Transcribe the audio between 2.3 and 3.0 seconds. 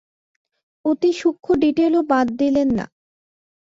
দিলেন না।